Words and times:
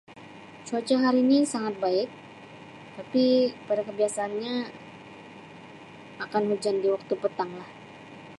Cuaca 0.67 0.95
hari 1.03 1.19
ini 1.25 1.39
sangat 1.53 1.75
baik 1.83 2.09
tapi 2.97 3.25
pada 3.69 3.81
kebiasaanya 3.87 4.55
akan 6.25 6.43
hujan 6.49 6.77
di 6.83 6.87
waktu 6.95 7.13
petang 7.23 7.51
lah. 7.59 7.69